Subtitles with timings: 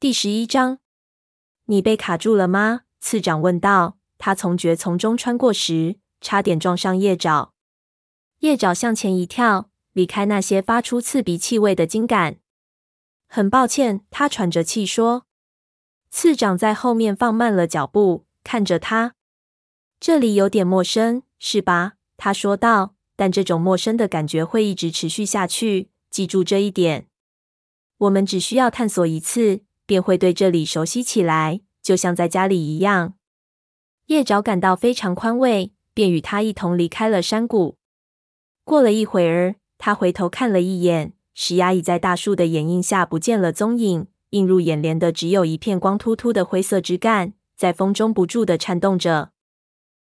[0.00, 0.78] 第十一章，
[1.66, 2.84] 你被卡住了吗？
[3.00, 3.98] 次长问道。
[4.16, 7.52] 他从蕨丛中穿过时，差点撞上叶爪。
[8.38, 12.38] 叶爪向前一跳，离开那些发出刺鼻气味的茎杆。
[13.28, 15.26] 很抱歉，他喘着气说。
[16.08, 19.16] 次长在后面放慢了脚步，看着他。
[20.00, 21.96] 这里有点陌生，是吧？
[22.16, 22.94] 他说道。
[23.16, 27.06] 但这种陌生的感觉会一直持续下去，记住这一点。
[27.98, 29.60] 我们只需要探索一次，
[29.90, 33.14] 便会对这里熟悉起来，就像在家里一样。
[34.06, 37.76] 叶爪感到非常宽慰，便与他一同离开了山谷。
[38.62, 49.32] 过了一会儿，他回头看了一眼，石崖已在大树的掩映下不见了踪影，映入眼帘的只有一片光秃秃的灰色枝干，在风中不住地颤动着。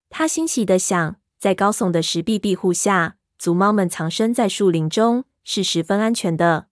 [0.10, 1.16] 他欣喜地想。
[1.40, 6.68] 在高耸的石壁庇护下，族猫们藏身在树林中是十分安全的。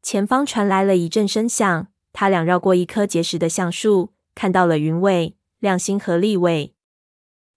[0.00, 6.72] 前方传来了一阵声响，他俩绕过一棵结实的橡树，看到了云尾、亮星和立伟。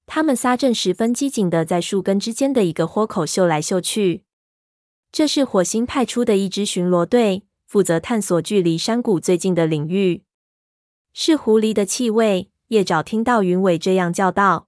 [0.07, 4.23] 他们仨正十分机警的在树根之间的一个豁口嗅来嗅去。
[5.11, 10.23] 这是火星派出的一支巡逻队，负责探索距离山谷最近的领域。
[11.13, 14.67] 是狐狸的气味，叶爪听到云尾这样叫道。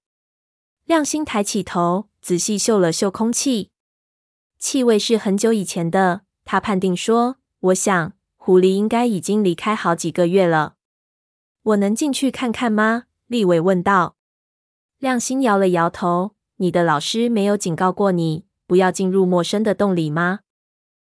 [0.85, 3.71] 亮星抬起头，仔细嗅了嗅空气，
[4.59, 6.21] 气味是很久以前的。
[6.45, 8.13] 他判定说：“我想，
[8.49, 10.73] 狐狸应该已经离开好几个月了。”
[11.61, 13.03] 我能进去看看吗？
[13.27, 14.15] 立伟问道。
[14.97, 20.39] 亮星摇了摇头：“你的老师没有警告过你不要进入陌生的洞里吗？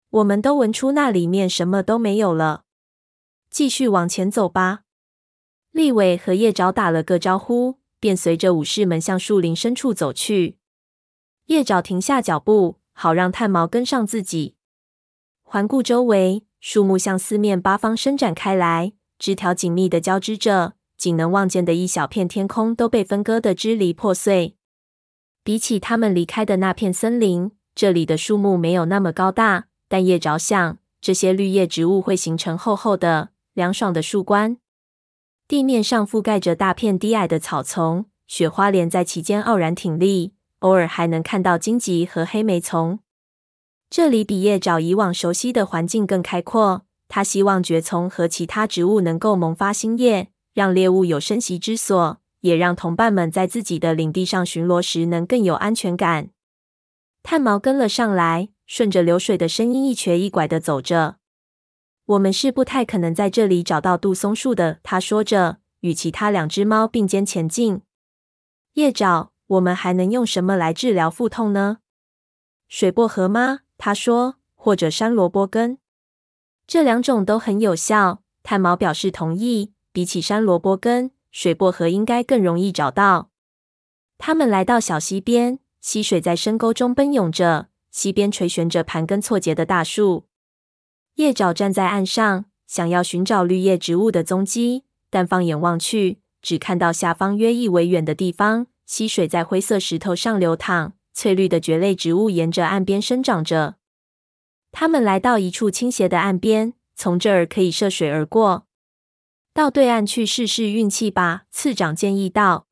[0.09, 2.65] 我们都闻出那里面什么都没有了。
[3.49, 4.81] 继续往前走吧。”
[5.71, 7.79] 立伟和叶爪打了个招呼。
[8.01, 10.57] 便随着武士们向树林深处走去。
[11.45, 14.55] 叶爪停下脚步，好让炭毛跟上自己。
[15.43, 24.55] 环顾周围，树木向四面八方伸展开来，枝条紧密地交织着，仅能望见的一小片天空都被分割得支离破碎。
[25.43, 34.57] 比起他们离开的那片森林，这里的树木没有那么高大，但叶着想，这些绿叶植物会形成厚厚的、凉爽的树冠。
[35.47, 42.99] 地面上覆盖着大片低矮的草丛，雪花莲在其间傲然挺立，偶尔还能看到荆棘和黑莓丛。
[43.91, 46.85] 这里比叶爪以往熟悉的环境更开阔。
[47.09, 56.29] 他希望蕨丛和其他植物能够萌发新叶，让猎物有生息之所，也让同伴们在自己的领地上巡逻时能更有安全感。
[57.21, 61.17] 炭毛跟了上来，顺着流水的声音一瘸一拐地走着。
[62.05, 67.81] 我们是不太可能在这里找到杜松树的，他说着，与其他两只猫并肩前进。
[68.75, 71.79] 叶爪，我们还能用什么来治疗腹痛呢？
[72.69, 73.59] 水薄荷吗？
[73.83, 75.79] 他说，或者山萝卜根，
[76.67, 78.21] 这两种都很有效。
[78.43, 79.73] 炭毛表示同意。
[79.91, 83.31] 比起山萝卜根，水薄荷应该更容易找到。
[84.19, 90.27] 他们来到小溪边，溪水在深沟中奔涌着，溪边垂悬着盘根错节的大树。
[91.15, 103.75] 叶爪站在岸上，想要寻找绿叶植物的踪迹，但放眼望去，只看到下方约一围远的地方，溪水在灰色石头上流淌，翠绿的蕨类植物沿着岸边生长着。
[104.71, 108.67] 他们来到一处倾斜的岸边，从这儿可以涉水而过。
[109.53, 112.67] 到对岸去试试运气吧，次长建议道。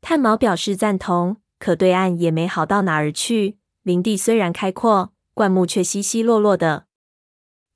[0.00, 3.58] 炭毛表示赞同，可对岸也没好到哪儿去。
[3.82, 6.86] 林地虽然开阔，灌木却稀稀落落的。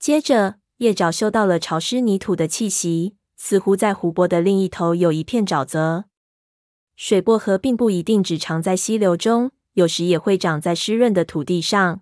[0.01, 6.07] 接着，叶爪嗅到了潮湿泥土的气息，似乎在湖泊的另一头有一片沼泽。
[6.97, 12.01] 水薄荷并不一定只藏在溪流中，有时也会长在湿润的土地上。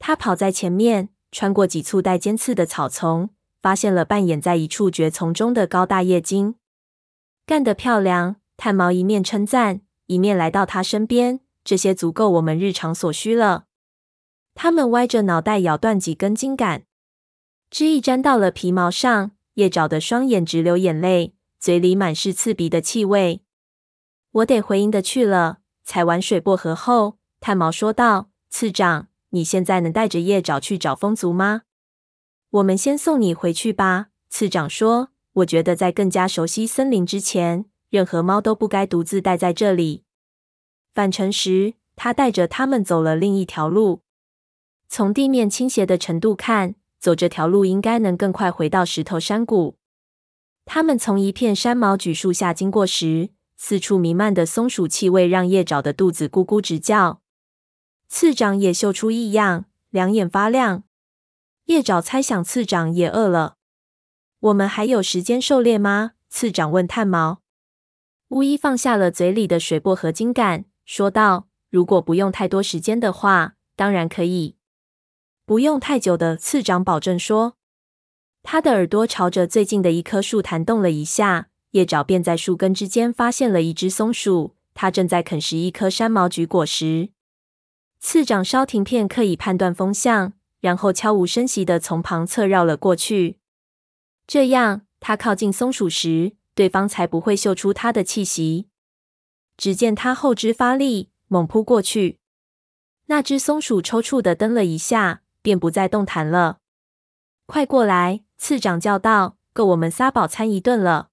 [0.00, 6.56] 他跑在前面，穿过几簇带尖刺的草丛，发现了扮演在一处蕨丛中的高大叶茎。
[7.46, 8.36] 干得漂亮！
[8.56, 11.38] 炭毛一面称赞，一面来到他身边。
[11.62, 13.66] 这些足够我们日常所需了。
[14.54, 16.82] 他们歪着脑袋咬断几根茎杆。
[17.70, 23.44] 汁液沾到了皮毛上，叶爪的双眼直流眼泪，嘴里满是刺鼻的气味。
[24.32, 25.60] 我得回营的去了。
[25.84, 31.62] 采完水薄荷后，炭毛说道：“次长，你现在能带着叶爪去找风族吗？”
[32.50, 34.08] 我们先送你回去吧。
[34.28, 40.04] 次长说：“我觉得在更加熟悉森林之前，任何猫都不该独自待在这里。”
[40.94, 44.02] 返程时，他带着他们走了另一条路。
[44.88, 49.76] 从地面倾斜的程度看，走这条路应该能更快回到石头山谷。
[50.64, 53.30] 他们从一片山毛榉树下经过时，
[53.64, 57.22] 四处弥漫的松鼠气味让叶爪的肚子咕咕直叫。
[58.08, 60.82] 次长也嗅出异样，两眼发亮。
[61.66, 63.58] 叶爪猜想次长也饿了。
[64.40, 66.14] 我们还有时间狩猎吗？
[66.28, 67.40] 次长问炭毛。
[68.30, 74.56] 巫医放下了嘴里的水薄荷茎杆，说道：“如果不用太多时间的话，当然可以。
[75.46, 77.56] 不用太久的。”次长保证说。
[78.42, 87.10] 他的耳朵朝着最近的一棵树弹动了一下，叶爪便在树根之间发现了一只松鼠，它正在啃食一颗山毛榉果实。
[87.98, 93.38] 次长稍停片刻，以判断风向，然后悄无声息地从旁侧绕了过去。
[94.26, 98.68] 这样，他靠近松鼠时，对方才不会嗅出他的气息。
[99.56, 102.18] 只见他后肢发力，猛扑过去。
[103.06, 106.58] 那只松鼠抽搐地蹬了一下，便不再动弹了。
[107.46, 108.24] 快过来！
[108.36, 111.10] 次长叫道：“够我们仨饱餐一顿了。”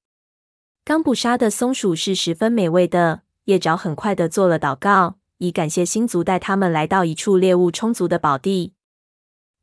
[0.90, 3.22] 刚捕杀的松鼠是十分美味的。
[3.44, 8.74] 叶爪很快地做了祷告，以感谢星族带他们来到一处猎物充足的宝地。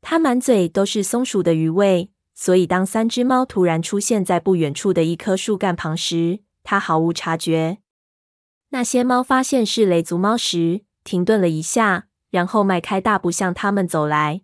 [0.01, 7.79] 他满嘴都是松鼠的余味，所以当三只猫突然出现在不远处的一棵树干旁时，他毫无察觉。
[8.69, 14.43] 那些猫发现是雷族猫时，停顿了一下，然后迈开大步向他们走来。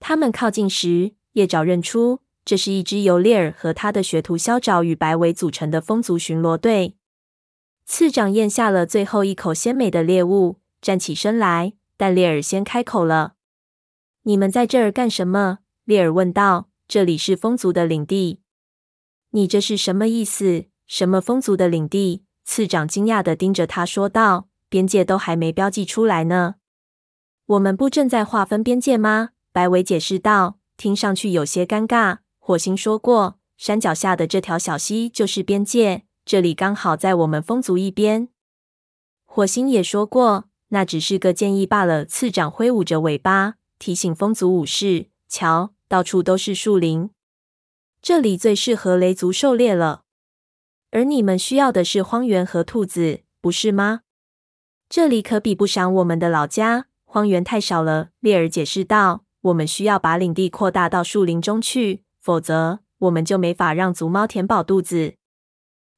[0.00, 2.23] 他们靠近时，叶爪认出。
[2.44, 6.96] 这是一支由猎尔和他的学徒肖爪与白尾组成的风族巡逻队。
[7.86, 13.34] 次长咽下了最后一口鲜美的猎物，站起身来，但猎尔先开口了
[14.24, 16.68] ：“你们在这儿干什么？”猎尔问道。
[16.86, 18.40] “这里是风族的领地。
[19.32, 20.66] ”“你这是什么意思？
[20.86, 24.48] 什么风族的领地？”次长惊讶的盯着他说道。
[24.68, 26.56] “边界都还没标记出来呢。
[27.46, 32.18] ”“我们不正在划分边界吗？”白尾解释道，听上去有些尴尬。
[32.46, 38.28] 火星说过，山脚下的这条小溪就是边界，这里刚好在我们风族一边。
[39.24, 42.04] 火星也说过，那只是个建议罢了。
[42.04, 47.08] 次长挥舞着尾巴，提醒风族武士：“瞧，到处都是树林，
[48.02, 50.02] 这里最适合雷族狩猎了。
[50.90, 54.02] 而你们需要的是荒原和兔子，不是吗？
[54.90, 65.16] 这里可比不上我们的老家，荒原太少了。”猎尔解释道：“我们需要把领地扩大到树林中去。”否则，我们就没法让族猫填饱肚子。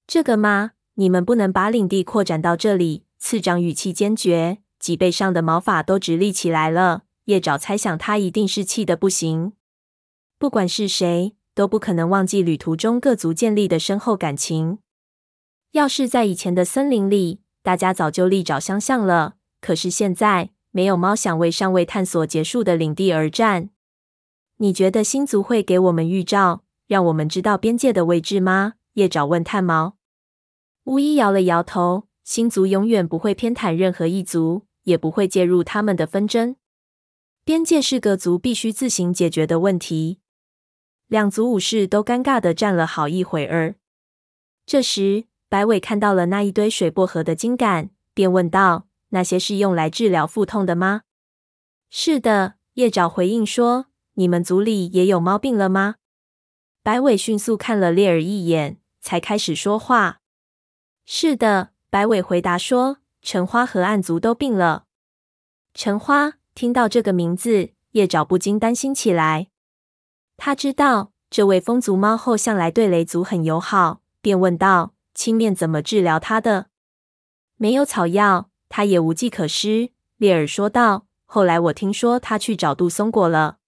[0.08, 0.72] 这个吗？
[0.94, 3.04] 你们不能把领地扩展到这里。
[3.16, 7.04] 次长语气坚决，脊背上的毛发都直立起来了。
[7.26, 9.52] 叶爪猜想他一定是气得不行。
[10.36, 14.78] 不管是谁，都不可能忘记旅途中各族建立的深厚感情。
[15.70, 19.36] 要是在以前的森林里，大家早就力找相向了。
[19.60, 23.70] 可是现在，没有猫想为尚未探索结束的领地而战。
[24.58, 28.74] 你觉得星族会给我们预兆，让我们知道边界的位置吗？
[28.94, 29.96] 叶爪问炭毛。
[30.84, 32.08] 巫医摇了摇头。
[32.24, 36.56] 星族永远不会偏袒任何一族，也不会介入他们的纷争。
[37.44, 40.18] 边界是各族必须自行解决的问题。
[41.06, 43.76] 两族武士都尴尬地站了好一会儿。
[44.66, 51.02] 这时，白尾看到了那一堆水薄荷的茎杆，便问道：“那些是用来治疗腹痛的吗
[51.88, 53.86] ？”“是的。”叶爪回应说。
[54.18, 55.96] 你们族里也有猫病了吗？
[56.82, 60.20] 白尾迅速看了列尔一眼，才开始说话。
[61.04, 64.84] 是的，白尾回答说，橙花和暗族都病了。
[65.74, 69.48] 橙花听到这个名字，叶爪不禁担心起来。
[70.38, 76.68] 他知道这位疯族猫后向来对雷族很友好，便问道：“青面怎么治疗他的？”
[77.56, 79.90] 没有草药，他也无计可施。
[80.16, 83.58] 列尔说道：“后来我听说他去找杜松果了。”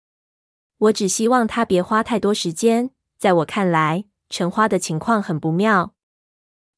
[0.79, 2.91] 我只希望他别花太多时间。
[3.19, 5.95] 在我看来，橙花的情况很不妙。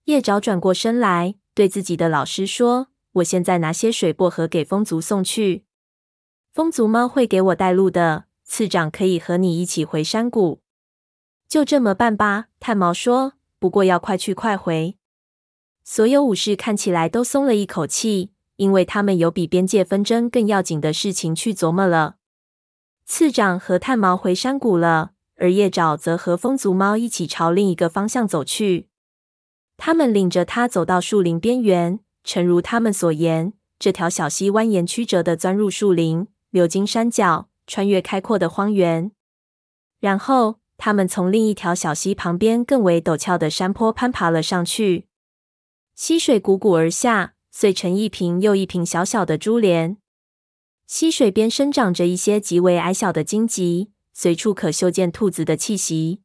[0.05, 5.65] 叶爪转过身来，对自己的老师说：“我现在拿些水薄荷给风族送去。
[6.53, 8.25] 风族猫会给我带路的。
[8.45, 10.63] 次长可以和你一起回山谷。”
[11.47, 13.35] 就这么办吧，炭毛说。
[13.59, 14.97] 不过要快去快回。
[15.85, 22.17] 所有武士看起来都松了一口气，因为他们有比边界纷争更要紧的事情去琢磨了。
[23.13, 28.87] 次长和炭毛回山谷了，而叶爪则和风族猫一起朝另一个方向走去。
[29.77, 39.11] 他们领着他走到树林边缘，诚如他们所言，这条小溪蜿蜒曲折地钻入树林，流经山脚，穿越开阔的荒原。
[39.99, 45.09] 然后，他们从另一条小溪旁边更为陡峭的山坡攀爬了上去。
[45.97, 49.97] 溪水汩汩而下，碎成一瓶又一瓶小小的珠帘。
[50.91, 56.21] 溪水边生长着一些极为矮小的荆棘，随处可嗅见兔子的气息。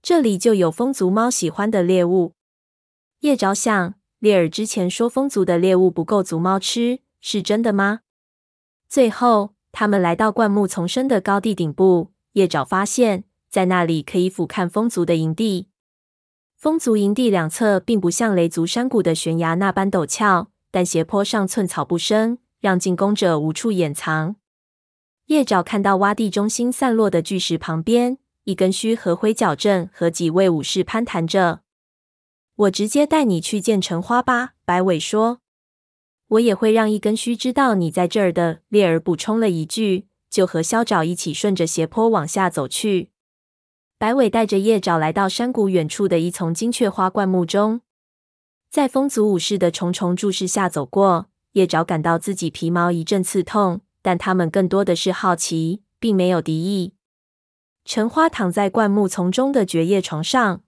[0.00, 2.34] 这里就有风族猫喜欢的猎物。
[3.22, 8.02] 叶爪想，猎尔之前说风族的猎物不够族猫吃，是真的吗？
[8.88, 12.12] 最后，他们来到灌木丛生的高地顶部。
[12.34, 15.66] 叶爪发现，在那里可以俯瞰风族的营地。
[16.56, 24.36] 风族营地两侧并不像雷族山谷的悬崖那般陡峭，但斜坡上寸草不生，让进攻者无处掩藏。
[25.26, 31.62] 叶爪看到洼地中心散落的巨石旁边，一根须和灰角正和几位武士攀谈着。
[32.54, 35.40] 我直接带你去见橙花吧，白尾说。
[36.28, 38.60] 我也会让一根须知道你在这儿的。
[38.68, 43.10] 猎儿补充了一句，就和肖爪一起顺着斜坡往下走去。
[43.98, 47.80] 白尾带着叶爪来到山谷远处的一丛金雀花灌木中，
[48.70, 56.94] 在风族武士的重重注视下走过，叶爪感到自己皮毛一阵刺痛，但他们更多的是好奇，并没有敌意。
[57.84, 60.62] 橙花躺在灌木丛中的绝叶床上，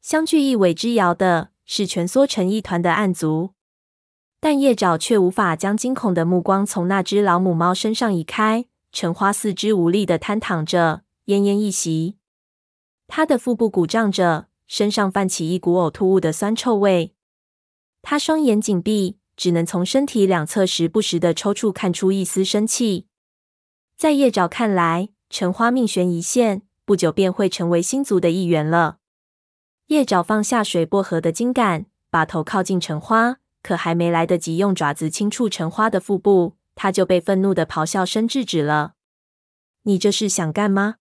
[0.00, 3.50] 相距一尾之遥的是蜷缩成一团的暗族，
[4.40, 8.66] 但叶爪却无法将惊恐的目光从那只老母猫身上移开。
[8.90, 12.16] 橙花四肢无力的瘫躺着，奄奄一息。
[13.06, 17.14] 他的腹部鼓胀着，身上泛起一股呕吐物的酸臭味。
[18.00, 23.06] 他双眼紧闭，只能从身体两侧时不时的抽搐看出一丝生气。
[23.96, 28.98] 在叶爪看来，橙花命悬一线，不久便会成为星族的一员了。
[29.86, 38.94] 叶爪放下水薄荷的茎杆，把头靠近橙花，可还没来得及用爪子轻触橙花的腹部，他就被愤怒的咆哮声制止了。
[39.84, 40.96] “你这是想干吗？”